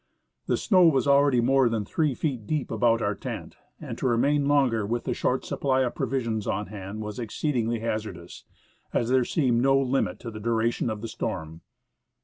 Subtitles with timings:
[0.47, 4.47] The snow was already more than three feet deep al^out our tent, and to remain
[4.47, 8.43] longer with the short supply of provis ions on hand was exceedingly hazardous,
[8.93, 11.61] as there seemed no limit to the duration of the storm.